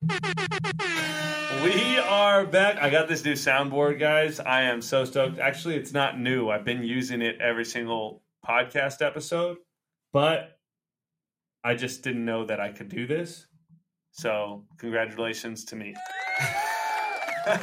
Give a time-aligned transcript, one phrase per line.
[0.00, 2.76] We are back.
[2.80, 4.38] I got this new soundboard, guys.
[4.38, 5.40] I am so stoked.
[5.40, 6.48] Actually, it's not new.
[6.48, 9.56] I've been using it every single podcast episode,
[10.12, 10.58] but
[11.64, 13.46] I just didn't know that I could do this.
[14.12, 15.96] So, congratulations to me.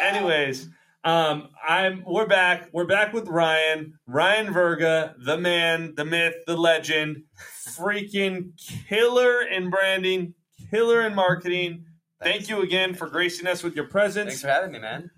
[0.00, 0.68] Anyways,
[1.02, 2.68] um, I'm we're back.
[2.72, 7.24] We're back with Ryan, Ryan Virga, the man, the myth, the legend,
[7.66, 8.50] freaking
[8.88, 10.34] killer in branding,
[10.70, 11.84] killer in marketing.
[12.22, 14.28] Thank you again for gracing us with your presence.
[14.30, 15.10] Thanks for having me, man.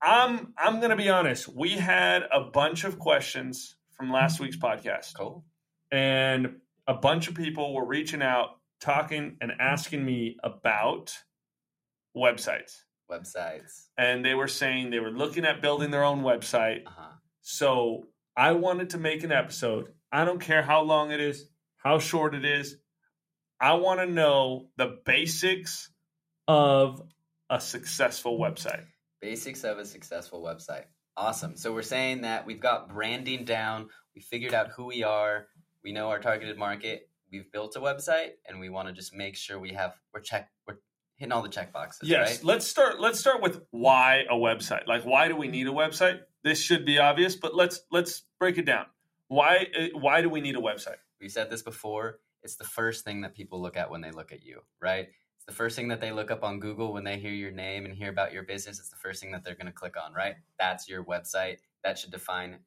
[0.00, 1.48] I'm I'm gonna be honest.
[1.48, 5.44] We had a bunch of questions from last week's podcast, Cool.
[5.90, 11.16] and a bunch of people were reaching out, talking and asking me about
[12.16, 13.88] websites, Websites.
[13.96, 16.86] and they were saying they were looking at building their own website.
[16.86, 17.12] Uh huh.
[17.42, 18.04] So
[18.36, 19.88] I wanted to make an episode.
[20.12, 22.76] I don't care how long it is, how short it is.
[23.60, 25.90] I want to know the basics
[26.46, 27.02] of
[27.50, 28.84] a successful website.
[29.20, 30.84] Basics of a successful website.
[31.16, 31.56] Awesome.
[31.56, 33.88] So we're saying that we've got branding down.
[34.14, 35.46] We figured out who we are.
[35.82, 37.08] We know our targeted market.
[37.32, 40.48] We've built a website, and we want to just make sure we have we're check
[40.66, 40.76] we're
[41.16, 42.08] hitting all the check boxes.
[42.08, 42.44] Yes, Right?
[42.44, 43.00] let's start.
[43.00, 44.86] Let's start with why a website.
[44.86, 46.20] Like, why do we need a website?
[46.44, 48.86] This should be obvious, but let's let's break it down.
[49.26, 50.96] Why uh, why do we need a website?
[51.20, 52.20] We've said this before.
[52.42, 55.08] It's the first thing that people look at when they look at you, right?
[55.36, 57.84] It's the first thing that they look up on Google when they hear your name
[57.84, 58.78] and hear about your business.
[58.78, 60.34] It's the first thing that they're going to click on, right?
[60.58, 61.58] That's your website.
[61.84, 62.58] That should define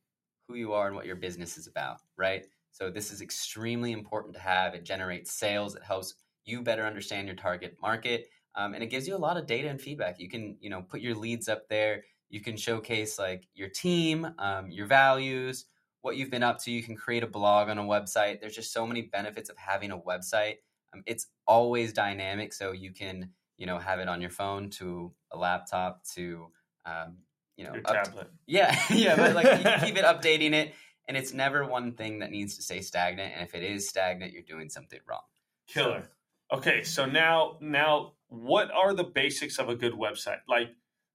[0.48, 2.46] who you are and what your business is about, right?
[2.72, 4.74] So this is extremely important to have.
[4.74, 5.76] It generates sales.
[5.76, 9.38] It helps you better understand your target market, um, and it gives you a lot
[9.38, 10.20] of data and feedback.
[10.20, 12.04] You can, you know, put your leads up there.
[12.30, 15.66] You can showcase like your team, um, your values,
[16.02, 16.72] what you've been up to.
[16.72, 18.42] You can create a blog on a website.
[18.42, 20.58] There's just so many benefits of having a website.
[20.94, 25.14] Um, it's always dynamic, so you can you know have it on your phone to
[25.32, 26.48] a laptop to
[26.86, 27.18] um,
[27.58, 28.30] you know tablet.
[28.48, 30.74] yeah yeah, but like you keep it updating it,
[31.08, 33.34] and it's never one thing that needs to stay stagnant.
[33.34, 35.22] And if it is stagnant, you're doing something wrong.
[35.68, 36.10] Killer.
[36.52, 40.40] Okay, so now now what are the basics of a good website?
[40.48, 40.70] Like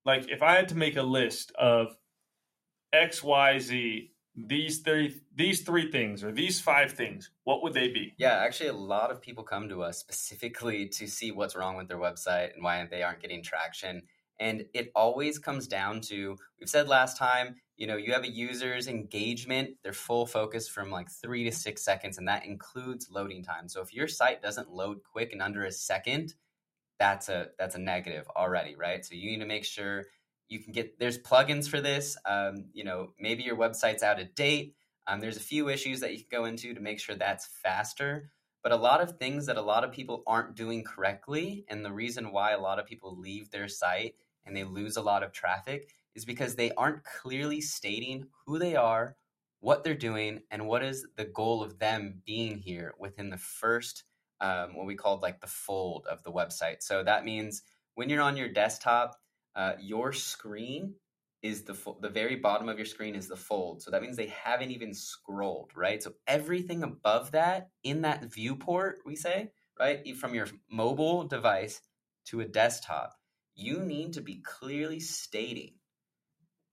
[0.05, 1.97] like if I had to make a list of
[2.93, 7.89] X, Y, Z, these three these three things or these five things, what would they
[7.89, 8.15] be?
[8.19, 11.89] Yeah, actually, a lot of people come to us specifically to see what's wrong with
[11.89, 14.03] their website and why they aren't getting traction.
[14.39, 18.31] And it always comes down to we've said last time, you know, you have a
[18.31, 23.43] user's engagement, their full focus from like three to six seconds, and that includes loading
[23.43, 23.69] time.
[23.69, 26.35] So if your site doesn't load quick in under a second,
[26.99, 29.05] that's a that's a negative already, right?
[29.05, 30.05] So you need to make sure
[30.49, 32.17] you can get there's plugins for this.
[32.25, 34.75] Um, you know, maybe your website's out of date.
[35.07, 38.31] Um, there's a few issues that you can go into to make sure that's faster.
[38.63, 41.93] But a lot of things that a lot of people aren't doing correctly, and the
[41.93, 45.33] reason why a lot of people leave their site and they lose a lot of
[45.33, 49.17] traffic is because they aren't clearly stating who they are,
[49.61, 54.05] what they're doing, and what is the goal of them being here within the first,
[54.41, 56.83] um, what we call like the fold of the website.
[56.83, 57.63] So that means
[57.95, 59.17] when you're on your desktop,
[59.57, 60.95] uh, your screen
[61.43, 63.83] is the fo- the very bottom of your screen is the fold.
[63.83, 66.03] So that means they haven't even scrolled, right?
[66.03, 71.81] So everything above that in that viewport, we say, right, from your mobile device
[72.27, 73.15] to a desktop,
[73.55, 75.75] you need to be clearly stating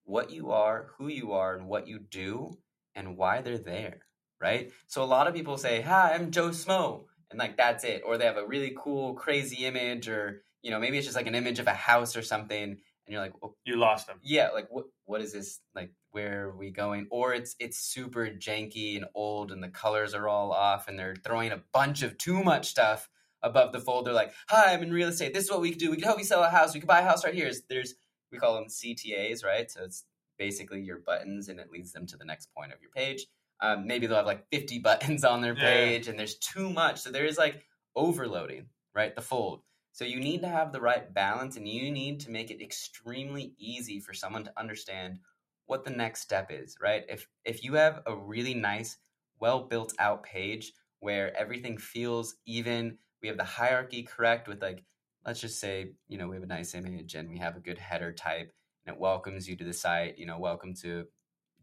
[0.03, 2.57] what you are, who you are, and what you do,
[2.95, 3.99] and why they're there,
[4.41, 4.71] right?
[4.87, 8.17] So a lot of people say, "Hi, I'm Joe Smo," and like that's it, or
[8.17, 11.35] they have a really cool, crazy image, or you know, maybe it's just like an
[11.35, 14.19] image of a house or something, and you're like, well, You lost them.
[14.23, 15.59] yeah, like what what is this?
[15.75, 17.07] Like where are we going?
[17.11, 21.15] Or it's it's super janky and old, and the colors are all off, and they're
[21.23, 23.09] throwing a bunch of too much stuff
[23.41, 24.05] above the fold.
[24.07, 25.33] They're like, "Hi, I'm in real estate.
[25.33, 25.91] This is what we can do.
[25.91, 26.73] We can help you sell a house.
[26.73, 27.95] We can buy a house right here." There's
[28.31, 29.69] we call them CTAs, right?
[29.69, 30.05] So it's
[30.37, 33.27] basically your buttons, and it leads them to the next point of your page.
[33.59, 35.61] Um, maybe they'll have like 50 buttons on their Yeah.
[35.61, 37.01] page, and there's too much.
[37.01, 39.13] So there is like overloading, right?
[39.15, 39.61] The fold.
[39.93, 43.53] So you need to have the right balance, and you need to make it extremely
[43.59, 45.19] easy for someone to understand
[45.67, 47.03] what the next step is, right?
[47.07, 48.97] If if you have a really nice,
[49.39, 54.83] well built out page where everything feels even, we have the hierarchy correct with like,
[55.25, 57.77] let's just say, you know, we have a nice image and we have a good
[57.77, 58.51] header type,
[58.85, 60.17] and it welcomes you to the site.
[60.17, 61.05] You know, welcome to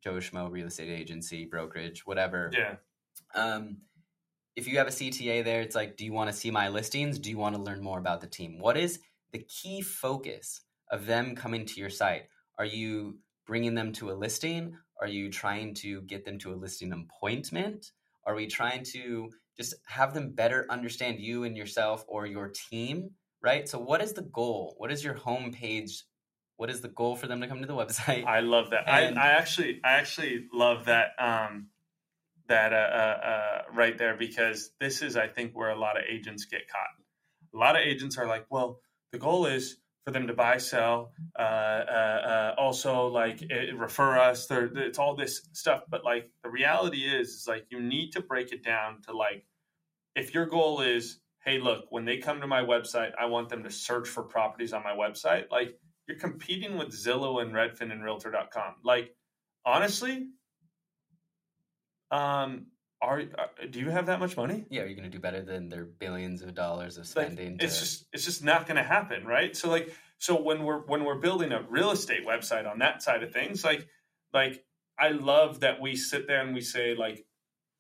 [0.01, 2.53] Joe Schmo Real Estate Agency, brokerage, whatever.
[2.53, 2.77] Yeah.
[3.35, 3.79] Um,
[4.57, 7.19] if you have a CTA there, it's like, do you want to see my listings?
[7.19, 8.59] Do you want to learn more about the team?
[8.59, 8.99] What is
[9.33, 10.61] the key focus
[10.91, 12.25] of them coming to your site?
[12.59, 14.77] Are you bringing them to a listing?
[15.01, 17.93] Are you trying to get them to a listing appointment?
[18.27, 23.11] Are we trying to just have them better understand you and yourself or your team,
[23.43, 23.69] right?
[23.69, 24.75] So, what is the goal?
[24.79, 26.03] What is your homepage?
[26.57, 28.25] What is the goal for them to come to the website?
[28.27, 28.89] I love that.
[28.89, 31.13] And- I, I actually, I actually love that.
[31.19, 31.69] Um,
[32.51, 36.05] that uh, uh, uh, right there because this is, I think, where a lot of
[36.09, 37.55] agents get caught.
[37.55, 38.81] A lot of agents are like, well,
[39.13, 44.19] the goal is for them to buy, sell, uh, uh, uh, also like it, refer
[44.19, 44.47] us.
[44.47, 48.21] They're, it's all this stuff, but like the reality is, is like you need to
[48.21, 49.45] break it down to like
[50.17, 53.63] if your goal is, hey, look, when they come to my website, I want them
[53.63, 55.45] to search for properties on my website.
[55.51, 58.75] Like you're competing with Zillow and Redfin and Realtor.com.
[58.85, 59.15] Like
[59.65, 60.27] honestly,
[62.11, 62.67] um,
[63.03, 64.67] are, uh, do you have that much money?
[64.69, 67.57] yeah, are you going to do better than their billions of dollars of Like, spending?
[67.61, 69.57] it's to, just it's just not going to happen, right?
[69.57, 73.23] So like so when we're when we're building a real estate website on that side
[73.23, 73.87] of things, like
[74.35, 74.63] like
[74.99, 77.25] I love that we sit there and we say like,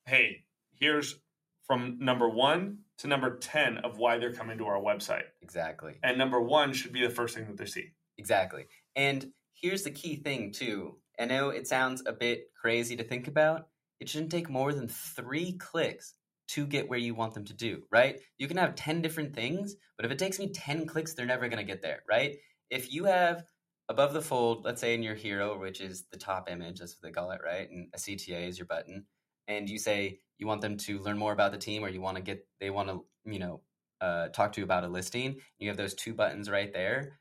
[0.06, 0.44] hey,
[0.79, 1.21] here's
[1.67, 5.94] from number one to number ten of why they're coming to our website, exactly.
[6.03, 7.91] and number one should be the first thing that they see.
[8.19, 8.67] Exactly.
[8.97, 10.97] And here's the key thing, too.
[11.19, 13.69] I know it sounds a bit crazy to think about.
[14.00, 16.14] It shouldn't take more than three clicks
[16.49, 18.19] to get where you want them to do, right?
[18.38, 21.49] You can have 10 different things, but if it takes me 10 clicks, they're never
[21.49, 22.37] going to get there, right?
[22.70, 23.44] If you have
[23.88, 27.02] above the fold, let's say in your hero, which is the top image, that's what
[27.02, 27.70] they call it, right?
[27.70, 29.05] And a CTA is your button.
[29.47, 32.17] And you say you want them to learn more about the team or you want
[32.17, 33.61] to get, they want to, you know,
[34.00, 35.41] uh, talk to you about a listing.
[35.58, 37.20] You have those two buttons right there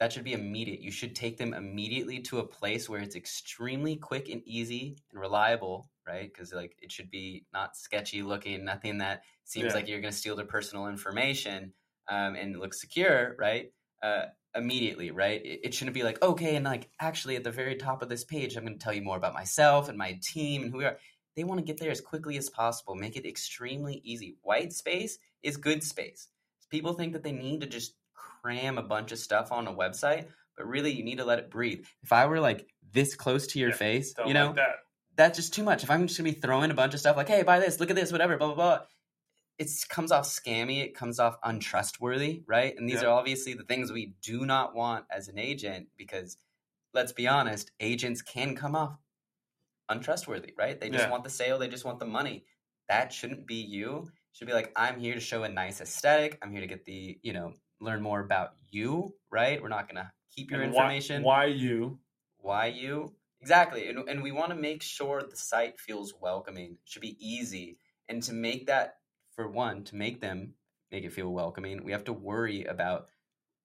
[0.00, 0.80] that should be immediate.
[0.80, 5.20] You should take them immediately to a place where it's extremely quick and easy and
[5.20, 6.30] reliable, right?
[6.32, 9.74] Because like it should be not sketchy looking, nothing that seems Yeah.
[9.74, 11.72] like you're going to steal their personal information
[12.08, 13.72] um, and look secure, right?
[14.02, 15.44] Uh, immediately, right?
[15.44, 18.24] It, it shouldn't be like okay, and like actually at the very top of this
[18.24, 20.84] page, I'm going to tell you more about myself and my team and who we
[20.84, 20.98] are.
[21.36, 22.94] They want to get there as quickly as possible.
[22.94, 24.36] Make it extremely easy.
[24.42, 26.28] White space is good space.
[26.70, 27.94] People think that they need to just
[28.44, 31.50] cram a bunch of stuff on a website, but really you need to let it
[31.50, 31.84] breathe.
[32.02, 34.76] If I were like this close to your Yeah, face, you know, like that.
[35.16, 35.82] that's just too much.
[35.82, 37.90] If I'm just gonna be throwing a bunch of stuff like, hey, buy this, look
[37.90, 38.86] at this, whatever, blah blah blah,
[39.58, 40.84] it comes off scammy.
[40.84, 42.74] It comes off untrustworthy, right?
[42.76, 43.08] And these Yeah.
[43.08, 46.36] are obviously the things we do not want as an agent because,
[46.92, 48.98] let's be honest, agents can come off
[49.88, 50.80] untrustworthy, right?
[50.80, 51.10] They just Yeah.
[51.10, 52.44] want the sale, they just want the money.
[52.88, 54.08] That shouldn't be you.
[54.08, 56.38] It should be like, I'm here to show a nice aesthetic.
[56.42, 59.60] I'm here to get the, you know, learn more about you, right?
[59.62, 61.98] We're not gonna keep your And why- information Why, you?
[62.38, 66.78] why you exactly and, and we want to make sure the site feels welcoming it
[66.84, 67.78] should be easy
[68.08, 68.96] and to make that
[69.34, 70.52] for one to make them
[70.90, 73.06] make it feel welcoming we have to worry about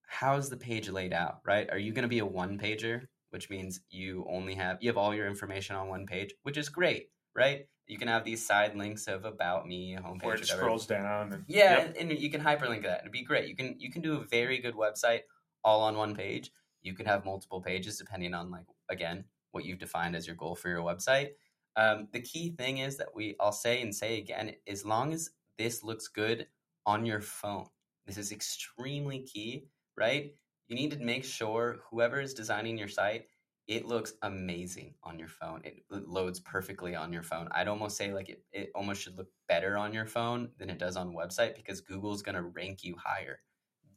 [0.08, 3.02] how's the page laid out right are you going to be a one pager
[3.32, 6.70] which means you only have you have all your information on one page which is
[6.70, 10.86] great right you can have these side links of about me homepage Where it scrolls
[10.86, 11.34] down.
[11.34, 11.88] And, Yeah, Yep.
[12.00, 13.02] and, and you can hyperlink that.
[13.02, 13.50] It'd be great.
[13.50, 15.22] You can you can do a very good website
[15.64, 16.52] all on one page.
[16.84, 20.56] You can have multiple pages depending on like again what you've defined as your goal
[20.56, 21.32] for your website.
[21.76, 25.32] Um, the key thing is that we I'll say and say again, as long as
[25.58, 26.48] this looks good
[26.86, 27.66] on your phone,
[28.06, 29.66] this is extremely key,
[29.98, 30.36] right?
[30.68, 33.26] You need to make sure whoever is designing your site
[33.70, 35.62] it looks amazing on your phone.
[35.64, 37.48] It, it loads perfectly on your phone.
[37.52, 40.80] I'd almost say like it, it almost should look better on your phone than it
[40.80, 43.42] does on website because Google's going to rank you higher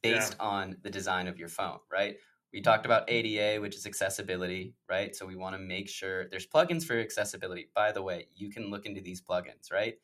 [0.02, 2.16] based on the design of your phone, right?
[2.52, 2.64] We mm-hmm.
[2.64, 5.16] talked about ADA, which is accessibility, right?
[5.16, 7.70] So we want to make sure there's plugins for accessibility.
[7.74, 9.94] By the way, you can look into these plugins, right?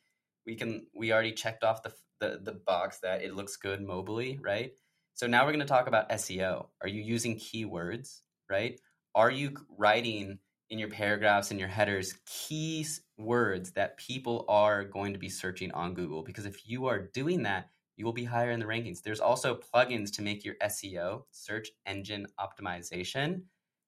[0.46, 4.38] We can we already checked off the the, the box that it looks good mobily,
[4.42, 4.72] right?
[5.12, 6.68] So now we're going to talk about SEO.
[6.80, 8.80] Are you using keywords, right?
[9.14, 10.38] Are you writing
[10.70, 12.86] in your paragraphs and your headers key
[13.16, 16.22] words that people are going to be searching on Google?
[16.22, 19.02] Because if you are doing that, you will be higher in the rankings.
[19.02, 23.42] There's also plugins to make your SEO, search engine optimization.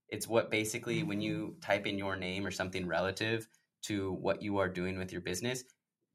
[0.09, 1.65] It's what basically when you mm.
[1.65, 3.47] type in your name or something relative
[3.83, 5.63] to what you are doing with your business,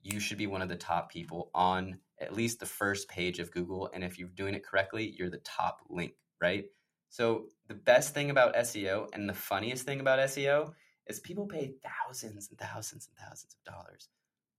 [0.01, 3.51] you should be one of the top people on at least the first page of
[3.51, 3.89] Google.
[3.93, 6.65] And if you're doing it correctly, you're the top link, right?
[7.09, 10.73] So the best thing about SEO and the funniest thing about SEO
[11.07, 14.09] is people pay thousands and thousands and thousands of dollars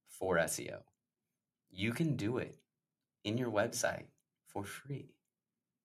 [0.09, 0.79] for SEO.
[1.71, 2.57] You can do it
[3.25, 4.05] in your website
[4.47, 5.11] for free.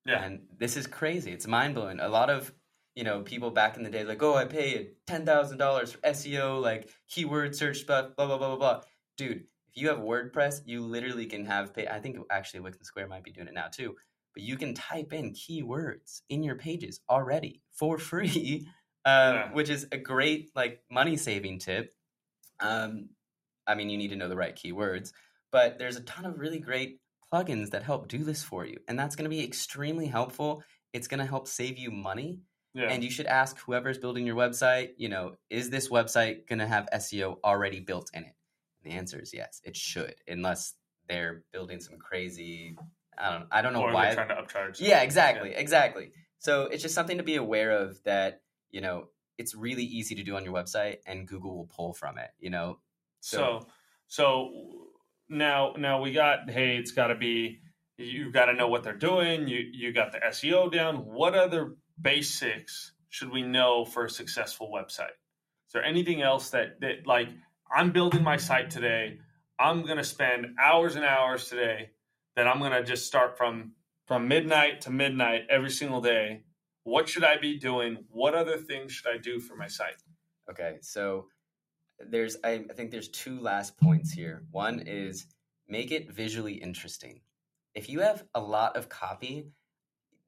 [0.06, 0.24] Yeah.
[0.24, 1.32] And this is crazy.
[1.32, 2.00] It's mind blowing.
[2.00, 2.54] A lot of
[2.96, 6.00] you know people back in the day like, oh, I paid ten thousand dollars for
[6.00, 8.82] SEO, like keyword search stuff, blah blah blah blah blah.
[9.18, 11.88] Dude, if you have WordPress, you literally can have pay.
[11.88, 13.96] I think actually Wix and Square might be doing it now too.
[14.34, 18.68] But you can type in keywords in your pages already for free,
[19.06, 19.54] um, Yeah.
[19.54, 21.94] which is a great like money saving tip.
[22.60, 23.10] Um,
[23.68, 25.12] I mean, you need to know the right keywords,
[25.52, 27.00] But there's a ton of really great
[27.32, 28.78] plugins that help do this for you.
[28.88, 30.64] And that's going to be extremely helpful.
[30.94, 32.40] It's going to help save you money.
[32.74, 32.88] Yeah.
[32.88, 36.68] And you should ask whoever's building your website, you know, is this website going to
[36.68, 38.34] have SEO already built in it?
[38.84, 40.74] And the answer is yes, it should, unless
[41.10, 42.76] they're building some crazy.
[43.22, 43.48] I don't.
[43.52, 44.14] I don't know or why.
[44.14, 44.80] trying to upcharge.
[44.80, 46.12] Yeah, exactly, exactly.
[46.40, 50.24] So it's just something to be aware of that you know it's really easy to
[50.24, 52.30] do on your website, and Google will pull from it.
[52.40, 52.80] You know,
[53.22, 53.68] So,
[54.08, 54.52] so
[55.30, 56.50] now, now we got.
[56.50, 57.60] Hey, it's got to be.
[57.98, 59.48] You got to know what they're doing.
[59.48, 60.98] You you got the SEO down.
[61.06, 65.16] What other basics should we know for a successful website?
[65.68, 67.30] Is there anything else that that like
[67.74, 69.20] I'm building my site today?
[69.60, 71.92] I'm gonna spend hours and hours today.
[72.36, 73.74] That I'm gonna just start from
[74.08, 76.44] from midnight to midnight every single day.
[76.84, 78.06] What should I be doing?
[78.10, 80.02] What other things should I do for my site?
[80.50, 81.28] Okay, so
[82.00, 84.44] there's I, I think there's two last points here.
[84.52, 85.28] One is
[85.68, 87.22] make it visually interesting.
[87.76, 89.48] If you have a lot of copy,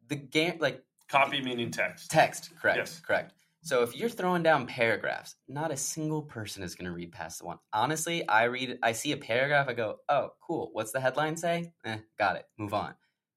[0.08, 2.10] the game like Copy meaning text.
[2.10, 3.00] text, correct, Yes.
[3.02, 3.34] correct.
[3.64, 7.40] So if you're throwing down paragraphs, not a single person is going to read past
[7.40, 7.60] the one.
[7.72, 10.70] Honestly, I read, I see a paragraph, I go, "Oh, cool.
[10.74, 12.46] What's the headline say?" Eh, got it.
[12.58, 12.96] Move on.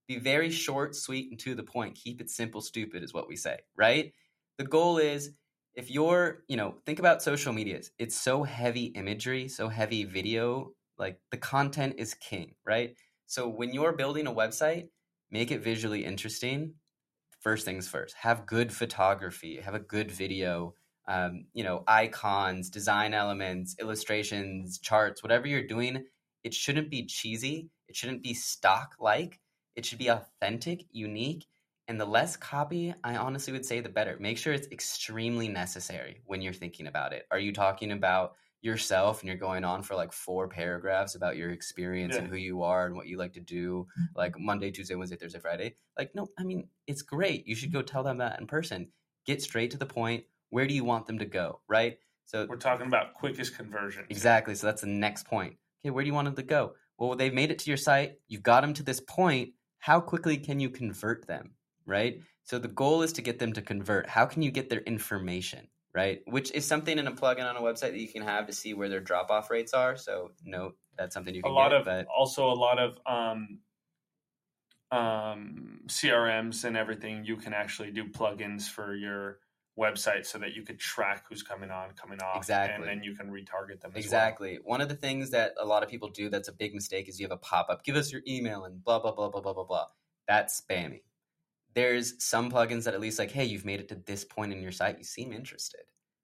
[0.08, 1.94] Be very short, sweet, and to the point.
[1.94, 4.12] Keep it simple, stupid is what we say, right?
[4.58, 5.32] The goal is
[5.74, 7.92] if you're, you know, think about social medias.
[7.98, 12.96] It's so heavy imagery, so heavy video, like the content is king, right?
[13.26, 14.90] So when you're building a website,
[15.30, 16.74] make it visually interesting.
[17.46, 20.74] First things first, have good photography, have a good video,
[21.06, 26.02] um, you know, icons, design elements, illustrations, charts, whatever you're doing,
[26.42, 27.70] it shouldn't be cheesy.
[27.86, 29.38] It shouldn't be stock like.
[29.76, 31.46] It should be authentic, unique,
[31.86, 34.16] and the less copy, I honestly would say the better.
[34.18, 37.28] Make sure it's extremely necessary when you're thinking about it.
[37.30, 38.32] Are you talking about
[38.66, 42.62] yourself and you're going on for like four paragraphs about your experience and who you
[42.62, 44.18] are and what you like to do, mm-hmm.
[44.18, 45.76] like Monday, Tuesday, Wednesday, Thursday, Friday?
[45.96, 47.46] Like, no, I mean, it's great.
[47.46, 48.88] You should go tell them that in person.
[49.24, 50.24] Get straight to the point.
[50.50, 51.98] Where do you want them to go, right?
[52.26, 54.04] So We're talking about quickest conversion.
[54.10, 54.54] Exactly.
[54.54, 55.56] So that's the next point.
[55.82, 56.74] Okay, where do you want them to go?
[56.98, 58.14] Well, they've made it to your site.
[58.28, 59.50] You've got them to this point.
[59.78, 61.52] How quickly can you convert them?
[61.86, 62.20] Right.
[62.42, 64.08] So the goal is to get them to convert.
[64.08, 65.68] How can you get their information?
[65.96, 66.20] Right.
[66.26, 68.74] Which is something in a plugin on a website that you can have to see
[68.74, 69.96] where their drop off rates are.
[69.96, 71.50] So note that's something you can.
[71.50, 71.80] a lot get.
[71.80, 73.60] of but also a lot of um,
[74.92, 77.24] um, CRMs and everything.
[77.24, 79.38] You can actually do plugins for your
[79.78, 82.74] website so that you could track who's coming on, coming off, Exactly.
[82.74, 83.92] and then you can retarget them.
[83.94, 84.58] As Exactly.
[84.64, 87.18] One of the things that a lot of people do that's a big mistake is
[87.18, 89.54] you have a pop up, give us your email and blah, blah, blah, blah, blah,
[89.54, 89.86] blah, blah.
[90.28, 91.00] That's spammy.
[91.76, 94.60] There's some plugins that at least like, hey, you've made it to this point in
[94.62, 94.98] your site.
[94.98, 95.82] You seem interested.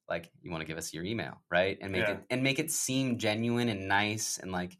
[0.09, 1.78] Like you want to give us your email, right?
[1.80, 2.14] And make Yeah.
[2.14, 4.76] it and make it seem genuine and nice and like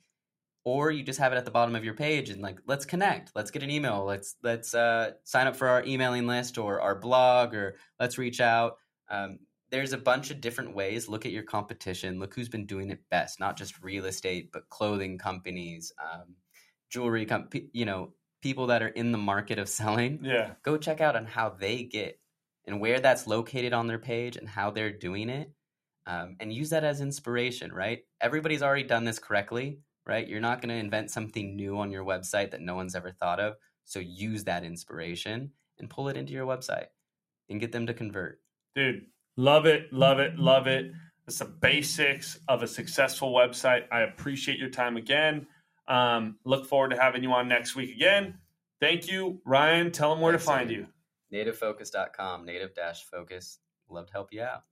[0.65, 3.33] or you just have it at the bottom of your page and like let's connect
[3.35, 6.95] let's get an email let's let's uh, sign up for our emailing list or our
[6.95, 8.77] blog or let's reach out
[9.11, 9.39] um,
[9.71, 13.01] there's a bunch of different ways look at your competition look who's been doing it
[13.11, 16.37] best not just real estate but clothing companies um,
[16.91, 18.13] jewelry com- you know
[18.43, 20.21] people that are in the market of selling.
[20.23, 22.19] Yeah, go check out on how they get
[22.67, 25.51] and where that's located on their page and how they're doing it
[26.07, 30.61] um, and use that as inspiration right everybody's already done this correctly right you're not
[30.61, 33.99] going to invent something new on your website that no one's ever thought of so
[33.99, 36.87] use that inspiration and pull it into your website
[37.49, 38.41] and get them to convert
[38.75, 39.07] dude,
[39.37, 40.93] love it, love it, love it.
[41.27, 43.85] It's the basics of a successful website.
[43.93, 45.47] I appreciate your time again.
[45.89, 48.39] Um, look forward to having you on next week again.
[48.81, 49.91] Thank you, Ryan.
[49.93, 50.87] Tell them where Thanks, to find you.
[51.33, 53.59] nativefocus.com native dash focus
[53.89, 54.63] love to help you out